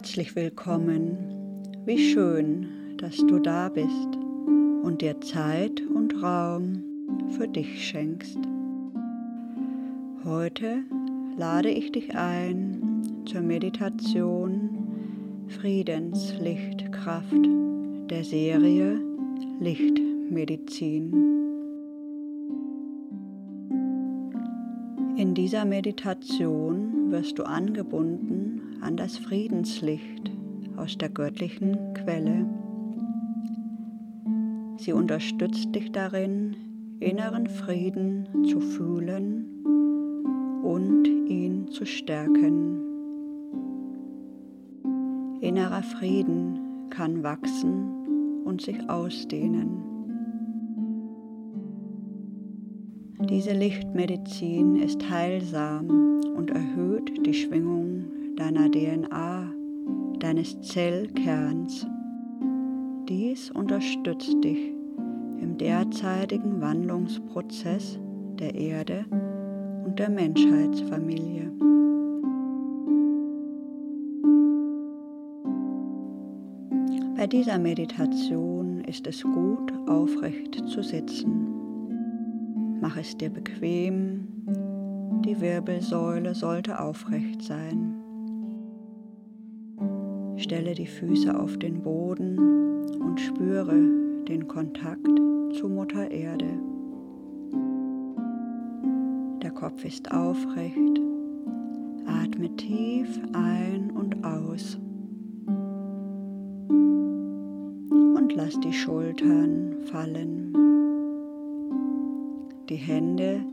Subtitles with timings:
[0.00, 1.18] Herzlich willkommen.
[1.84, 4.16] Wie schön, dass du da bist
[4.82, 6.82] und dir Zeit und Raum
[7.36, 8.38] für dich schenkst.
[10.24, 10.84] Heute
[11.36, 14.70] lade ich dich ein zur Meditation
[15.48, 17.46] Friedenslichtkraft
[18.08, 18.98] der Serie
[19.60, 21.12] Lichtmedizin.
[25.18, 30.30] In dieser Meditation wirst du angebunden an das Friedenslicht
[30.76, 32.46] aus der göttlichen Quelle.
[34.76, 36.56] Sie unterstützt dich darin,
[37.00, 39.44] inneren Frieden zu fühlen
[40.62, 42.78] und ihn zu stärken.
[45.40, 49.89] Innerer Frieden kann wachsen und sich ausdehnen.
[53.30, 55.88] Diese Lichtmedizin ist heilsam
[56.36, 59.54] und erhöht die Schwingung deiner DNA,
[60.18, 61.86] deines Zellkerns.
[63.08, 64.72] Dies unterstützt dich
[65.40, 68.00] im derzeitigen Wandlungsprozess
[68.40, 69.04] der Erde
[69.84, 71.52] und der Menschheitsfamilie.
[77.16, 81.49] Bei dieser Meditation ist es gut, aufrecht zu sitzen.
[82.80, 84.26] Mach es dir bequem,
[85.24, 87.94] die Wirbelsäule sollte aufrecht sein.
[90.36, 92.38] Stelle die Füße auf den Boden
[92.98, 93.76] und spüre
[94.26, 95.06] den Kontakt
[95.52, 96.58] zu Mutter Erde.
[99.42, 101.00] Der Kopf ist aufrecht.
[102.06, 104.78] Atme tief ein und aus.
[108.16, 110.69] Und lass die Schultern fallen.
[112.70, 113.44] Die Hände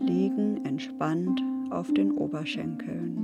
[0.00, 1.40] liegen entspannt
[1.70, 3.16] auf den Oberschenkeln.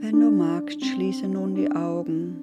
[0.00, 2.36] Wenn du magst, schließe nun die Augen.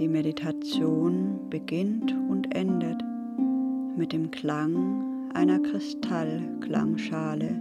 [0.00, 3.00] Die Meditation beginnt und endet
[3.96, 7.60] mit dem Klang einer Kristallklangschale,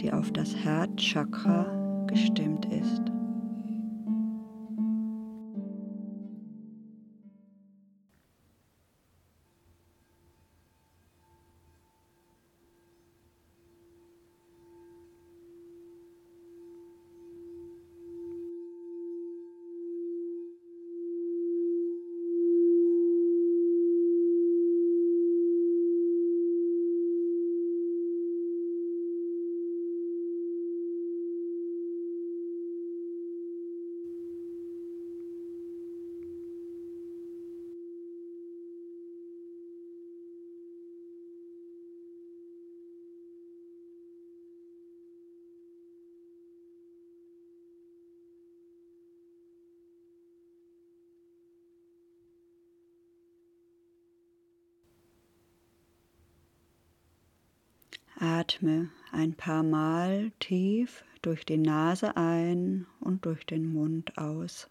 [0.00, 1.66] die auf das Herzchakra
[2.06, 3.13] gestimmt ist.
[58.26, 64.70] Atme ein paar Mal tief durch die Nase ein und durch den Mund aus.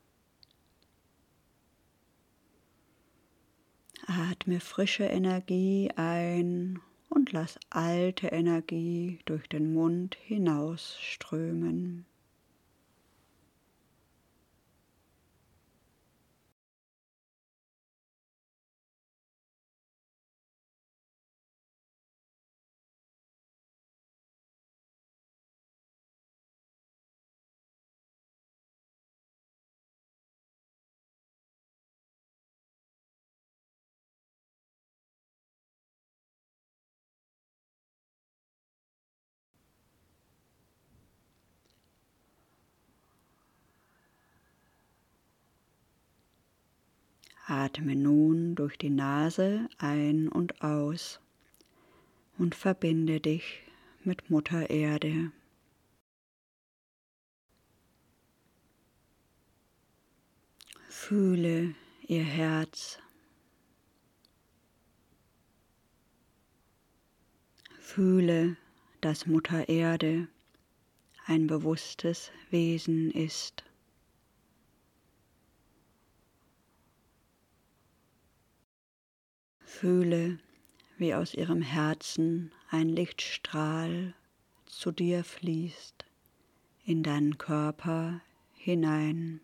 [4.08, 12.08] Atme frische Energie ein und lass alte Energie durch den Mund hinausströmen.
[47.45, 51.19] Atme nun durch die Nase ein und aus
[52.38, 53.63] und verbinde dich
[54.04, 55.31] mit Mutter Erde.
[60.88, 61.75] Fühle
[62.07, 63.00] ihr Herz.
[67.80, 68.56] Fühle,
[69.01, 70.30] dass Mutter Erde
[71.25, 73.66] ein bewusstes Wesen ist.
[79.74, 80.38] Fühle,
[80.98, 84.14] wie aus ihrem Herzen ein Lichtstrahl
[84.66, 86.06] zu dir fließt,
[86.86, 88.22] in deinen Körper
[88.54, 89.42] hinein.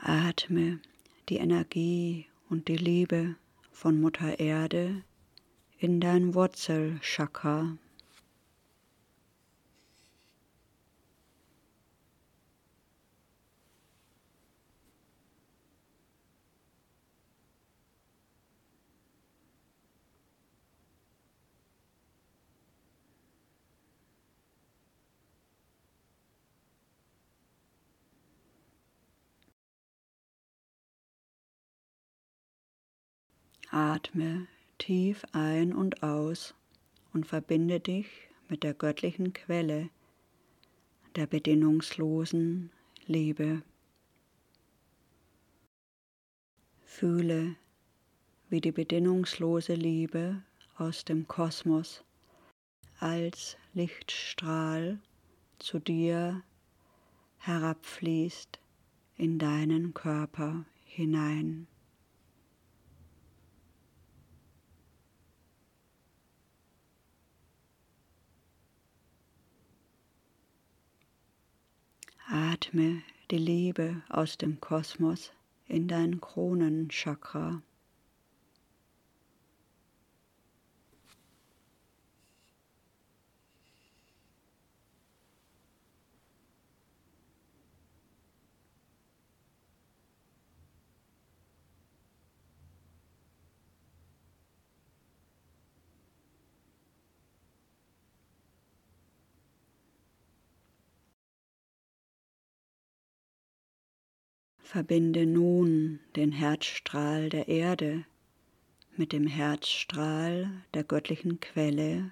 [0.00, 0.80] Atme
[1.28, 3.34] die Energie und die Liebe
[3.72, 5.02] von Mutter Erde
[5.78, 7.76] in dein Wurzelchakra.
[33.74, 34.46] Atme
[34.78, 36.54] tief ein und aus
[37.12, 38.06] und verbinde dich
[38.48, 39.90] mit der göttlichen Quelle
[41.16, 42.70] der bedingungslosen
[43.06, 43.62] Liebe.
[46.84, 47.56] Fühle,
[48.48, 50.40] wie die bedingungslose Liebe
[50.76, 52.04] aus dem Kosmos
[53.00, 55.00] als Lichtstrahl
[55.58, 56.44] zu dir
[57.38, 58.60] herabfließt
[59.16, 61.66] in deinen Körper hinein.
[72.54, 73.02] Atme
[73.32, 75.32] die Liebe aus dem Kosmos
[75.66, 77.62] in dein Kronenchakra.
[104.74, 108.04] Verbinde nun den Herzstrahl der Erde
[108.96, 112.10] mit dem Herzstrahl der göttlichen Quelle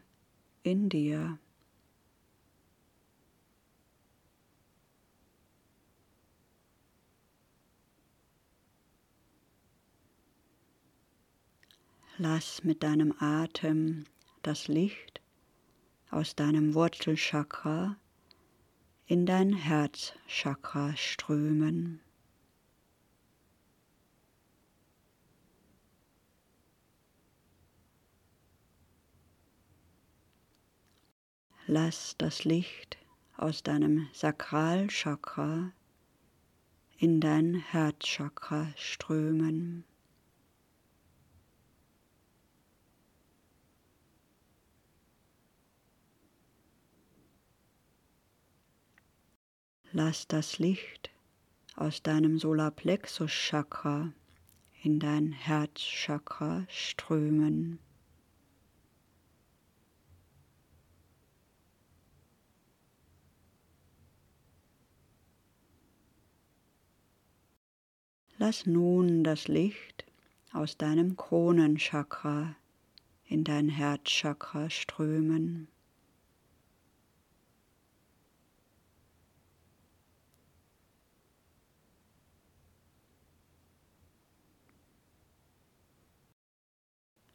[0.62, 1.40] in dir.
[12.16, 14.04] Lass mit deinem Atem
[14.42, 15.20] das Licht
[16.10, 17.96] aus deinem Wurzelchakra
[19.08, 22.00] in dein Herzchakra strömen.
[31.74, 32.98] Lass das Licht
[33.38, 35.72] aus deinem Sakralchakra
[36.98, 39.82] in dein Herzchakra strömen.
[49.92, 51.10] Lass das Licht
[51.76, 54.12] aus deinem Solarplexus-Chakra
[54.82, 57.78] in dein Herzchakra strömen.
[68.44, 70.04] Lass nun das Licht
[70.52, 72.56] aus deinem Kronenchakra
[73.24, 75.68] in dein Herzchakra strömen.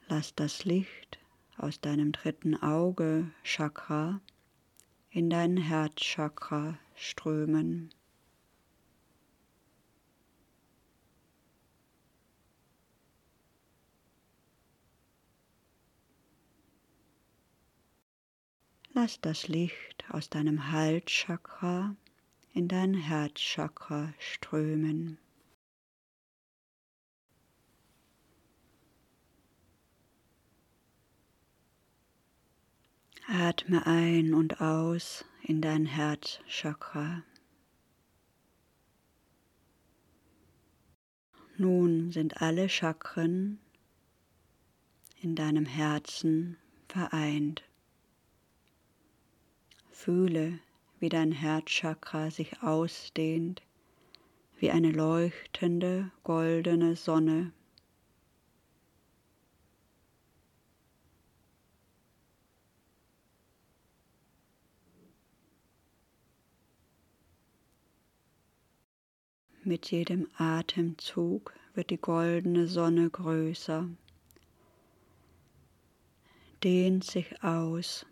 [0.09, 1.19] Lass das Licht
[1.55, 4.19] aus deinem dritten Auge Chakra
[5.09, 7.93] in dein Herzchakra strömen.
[18.99, 21.95] Lass das Licht aus deinem Halschakra
[22.55, 25.19] in dein Herzchakra strömen.
[33.27, 37.21] Atme ein und aus in dein Herzchakra.
[41.55, 43.59] Nun sind alle Chakren
[45.21, 47.66] in deinem Herzen vereint.
[49.99, 50.59] Fühle,
[50.99, 53.63] wie dein Herzchakra sich ausdehnt,
[54.59, 57.51] wie eine leuchtende goldene Sonne.
[69.63, 73.89] Mit jedem Atemzug wird die goldene Sonne größer,
[76.63, 78.05] dehnt sich aus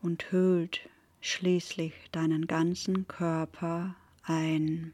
[0.00, 0.88] und hüllt
[1.20, 4.92] schließlich deinen ganzen Körper ein.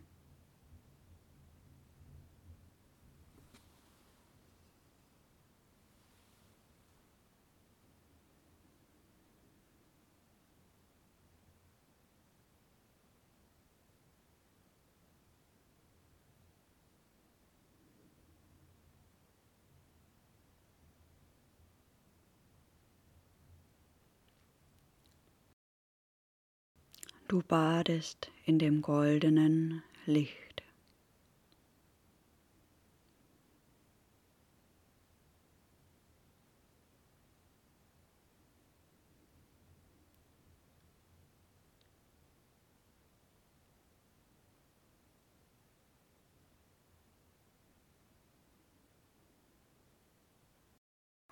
[27.35, 30.63] Du badest in dem goldenen Licht.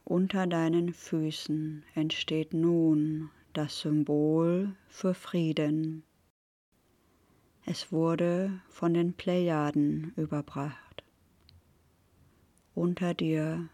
[0.03, 6.05] Unter deinen Füßen entsteht nun das Symbol für Frieden.
[7.65, 11.05] Es wurde von den Plejaden überbracht.
[12.75, 13.69] Unter dir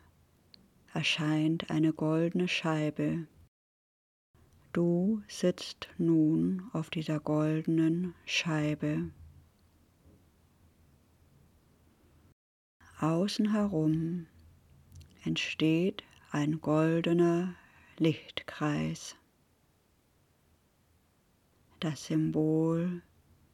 [0.93, 3.27] erscheint eine goldene Scheibe.
[4.73, 9.11] Du sitzt nun auf dieser goldenen Scheibe.
[13.01, 14.27] Außen herum
[15.25, 17.55] entsteht ein goldener
[17.97, 19.17] Lichtkreis,
[21.81, 23.03] das Symbol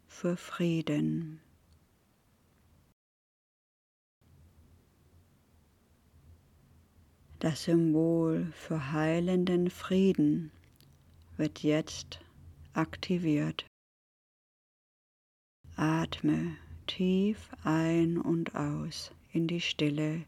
[0.07, 1.41] für Frieden.
[7.39, 10.51] Das Symbol für heilenden Frieden
[11.37, 12.21] wird jetzt
[12.73, 13.67] aktiviert.
[15.77, 20.25] Atme tief ein und aus in die Stille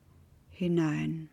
[0.50, 1.30] hinein.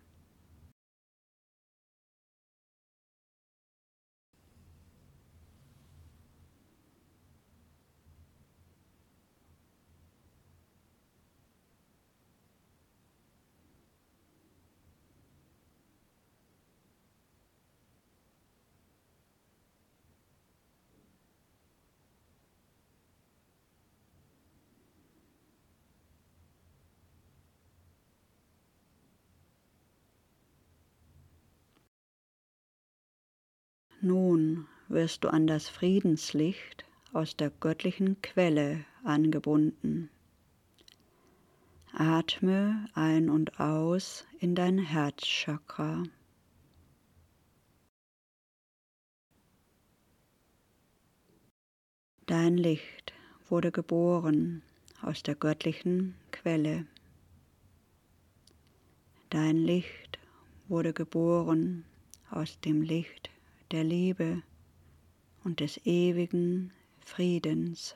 [34.05, 36.83] Nun wirst du an das Friedenslicht
[37.13, 40.09] aus der göttlichen Quelle angebunden.
[41.93, 46.03] Atme ein und aus in dein Herzchakra.
[52.25, 53.13] Dein Licht
[53.47, 54.63] wurde geboren
[55.01, 56.87] aus der göttlichen Quelle.
[59.29, 60.19] Dein Licht
[60.67, 61.85] wurde geboren
[62.29, 63.32] aus dem Licht
[63.71, 64.43] der Liebe
[65.43, 67.95] und des ewigen Friedens.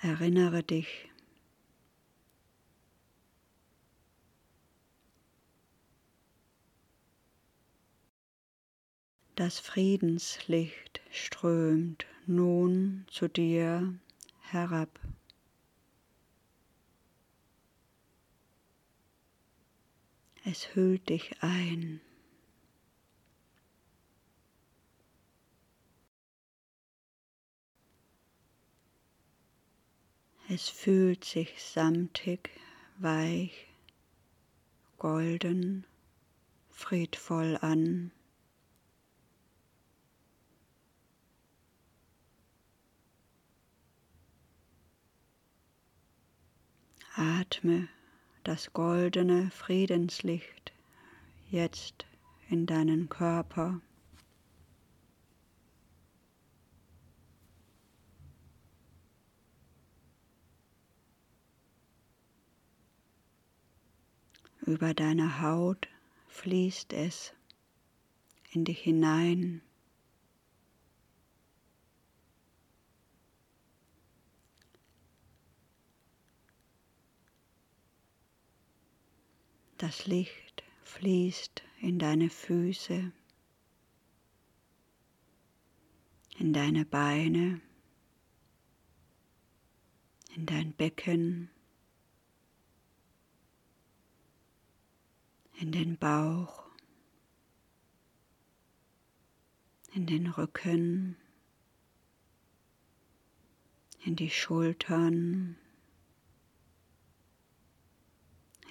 [0.00, 1.08] Erinnere dich,
[9.34, 13.98] Das Friedenslicht strömt nun zu dir
[14.40, 15.00] herab.
[20.44, 22.00] Es hüllt dich ein.
[30.48, 32.50] Es fühlt sich samtig,
[32.98, 33.68] weich,
[34.98, 35.86] golden,
[36.70, 38.10] friedvoll an.
[47.14, 47.88] Atme
[48.44, 50.72] das goldene Friedenslicht
[51.50, 52.06] jetzt
[52.48, 53.80] in deinen Körper.
[64.64, 65.88] Über deine Haut
[66.28, 67.34] fließt es
[68.52, 69.60] in dich hinein.
[79.82, 83.10] Das Licht fließt in deine Füße,
[86.38, 87.60] in deine Beine,
[90.36, 91.50] in dein Becken,
[95.58, 96.62] in den Bauch,
[99.94, 101.16] in den Rücken,
[104.04, 105.58] in die Schultern,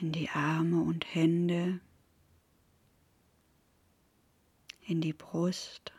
[0.01, 1.79] in die Arme und Hände,
[4.87, 5.93] in die Brust,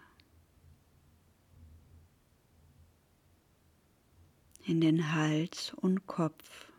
[4.67, 6.73] in den Hals und Kopf.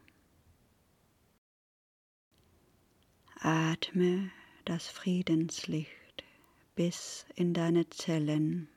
[3.39, 4.29] Atme
[4.65, 6.23] das Friedenslicht
[6.75, 8.67] bis in deine Zellen.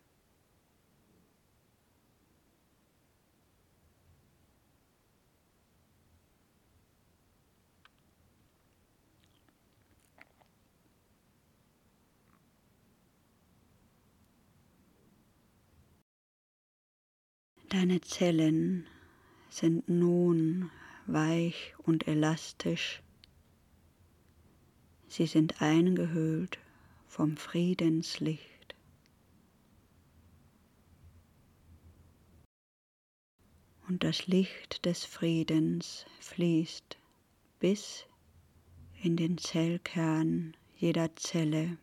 [17.78, 18.86] Deine Zellen
[19.50, 20.70] sind nun
[21.04, 23.02] weich und elastisch.
[25.08, 26.58] Sie sind eingehüllt
[27.06, 28.74] vom Friedenslicht.
[33.88, 36.96] Und das Licht des Friedens fließt
[37.60, 38.06] bis
[39.02, 41.76] in den Zellkern jeder Zelle.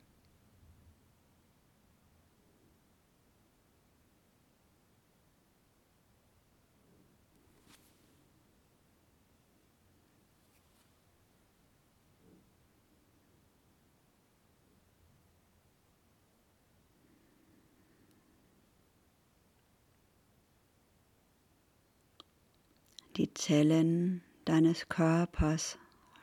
[23.15, 25.77] Die Zellen deines Körpers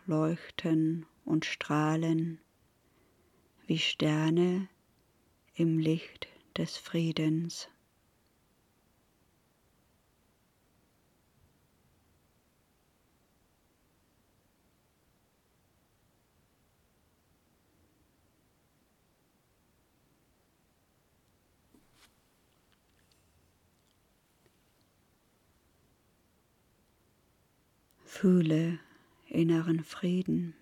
[0.06, 2.40] leuchten und strahlen
[3.68, 4.68] wie Sterne
[5.54, 7.68] im Licht des Friedens.
[28.20, 28.78] Fühle
[29.30, 30.52] inneren Frieden.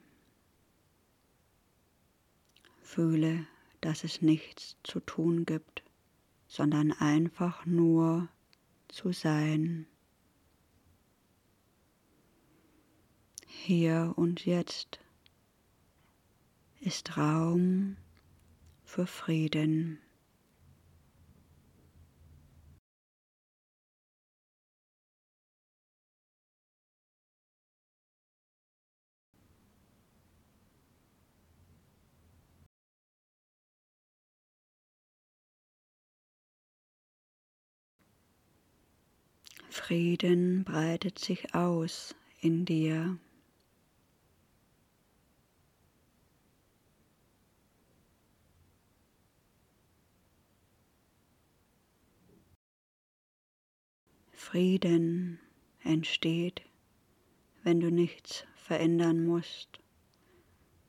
[2.82, 3.48] Fühle,
[3.80, 5.82] dass es nichts zu tun gibt,
[6.46, 8.28] sondern einfach nur
[8.86, 9.88] zu sein.
[13.48, 15.00] Hier und jetzt
[16.78, 17.96] ist Raum
[18.84, 19.98] für Frieden.
[39.88, 43.18] Frieden breitet sich aus in dir.
[54.34, 55.40] Frieden
[55.82, 56.60] entsteht,
[57.62, 59.80] wenn du nichts verändern musst,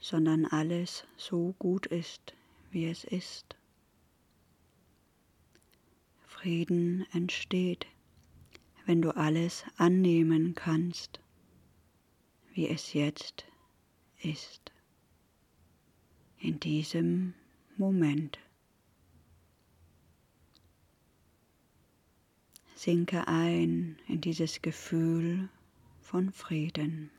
[0.01, 2.33] sondern alles so gut ist,
[2.69, 3.55] wie es ist.
[6.27, 7.87] Frieden entsteht,
[8.89, 11.19] wenn du alles annehmen kannst,
[12.55, 13.45] wie es jetzt
[14.23, 14.71] ist,
[16.39, 17.35] in diesem
[17.77, 18.39] Moment.
[22.73, 25.49] Sinke ein in dieses Gefühl
[26.01, 27.11] von Frieden.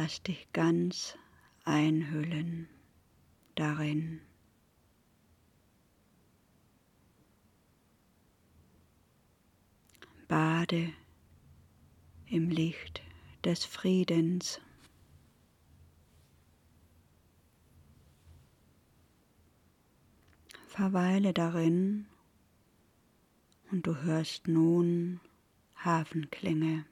[0.00, 1.18] Lass dich ganz
[1.64, 2.68] einhüllen
[3.56, 4.20] darin.
[10.28, 10.92] Bade
[12.26, 13.02] im Licht
[13.42, 14.60] des Friedens.
[20.68, 22.06] Verweile darin
[23.72, 25.18] und du hörst nun
[25.74, 26.86] Hafenklänge.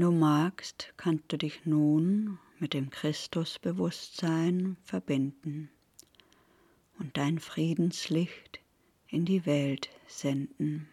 [0.00, 5.68] Du magst, kannst du dich nun mit dem Christusbewusstsein verbinden
[6.98, 8.60] und dein Friedenslicht
[9.08, 10.88] in die Welt senden.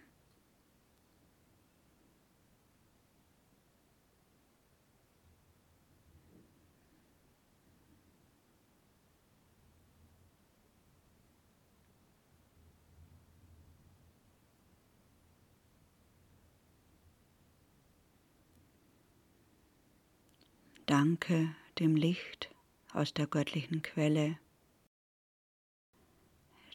[21.00, 22.50] Danke dem Licht
[22.92, 24.40] aus der göttlichen Quelle.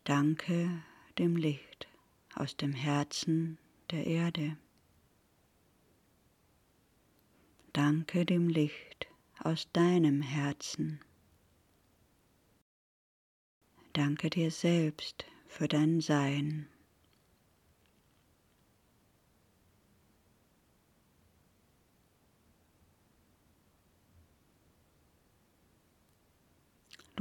[0.05, 0.81] Danke
[1.19, 1.89] dem Licht
[2.37, 3.59] aus dem Herzen
[3.91, 4.57] der Erde.
[7.73, 9.09] Danke dem Licht
[9.41, 11.01] aus deinem Herzen.
[13.93, 16.69] Danke dir selbst für dein Sein.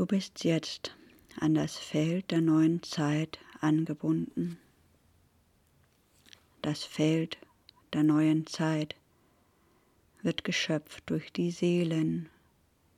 [0.02, 0.98] Du bist jetzt
[1.40, 4.58] an das Feld der neuen Zeit angebunden.
[6.64, 7.38] Das Feld
[7.94, 8.96] der neuen Zeit
[10.24, 12.30] wird geschöpft durch die Seelen,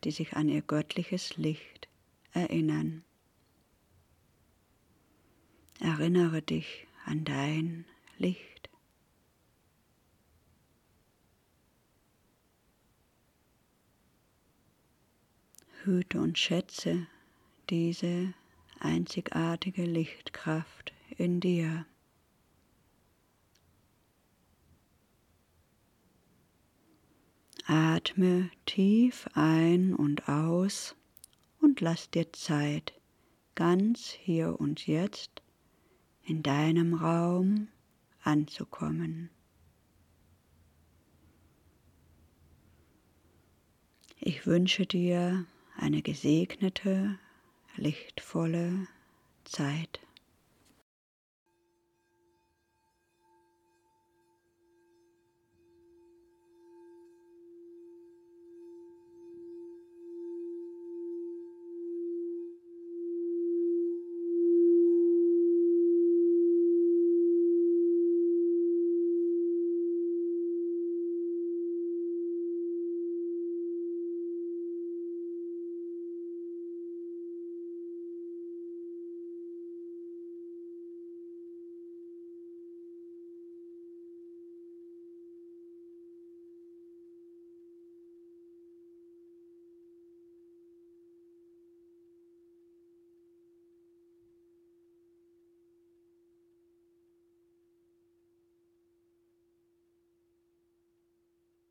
[0.06, 1.90] die sich an ihr göttliches Licht
[2.32, 3.04] erinnern.
[5.82, 7.84] Erinnere dich an dein
[8.18, 8.53] Licht.
[15.86, 17.08] Hüte und schätze
[17.70, 18.34] diese
[18.80, 21.86] einzigartige Lichtkraft in dir.
[27.66, 30.96] Atme tief ein und aus
[31.62, 32.94] und lass dir Zeit,
[33.56, 35.42] ganz hier und jetzt
[36.26, 37.70] in deinem Raum
[38.22, 39.30] anzukommen.
[44.20, 45.46] Ich wünsche dir
[45.78, 47.18] eine gesegnete,
[47.76, 48.88] lichtvolle
[49.46, 50.00] Zeit.